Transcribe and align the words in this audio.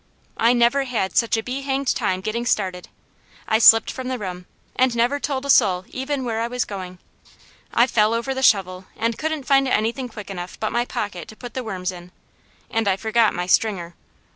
I 0.37 0.53
never 0.53 0.85
had 0.85 1.15
such 1.15 1.37
a 1.37 1.43
be 1.43 1.61
hanged 1.61 1.93
time 1.93 2.21
getting 2.21 2.47
started. 2.47 2.89
I 3.47 3.59
slipped 3.59 3.91
from 3.91 4.07
the 4.07 4.17
room, 4.17 4.47
and 4.75 4.95
never 4.95 5.19
told 5.19 5.45
a 5.45 5.49
soul 5.51 5.85
even 5.89 6.25
where 6.25 6.41
I 6.41 6.47
was 6.47 6.65
going. 6.65 6.97
I 7.71 7.85
fell 7.85 8.15
over 8.15 8.33
the 8.33 8.41
shovel 8.41 8.85
and 8.97 9.15
couldn't 9.15 9.43
find 9.43 9.67
anything 9.67 10.09
quick 10.09 10.31
enough 10.31 10.59
but 10.59 10.71
my 10.71 10.85
pocket 10.85 11.27
to 11.27 11.35
put 11.35 11.53
the 11.53 11.63
worms 11.63 11.91
in, 11.91 12.11
and 12.71 12.87
I 12.87 12.97
forgot 12.97 13.35
my 13.35 13.45
stringer. 13.45 13.93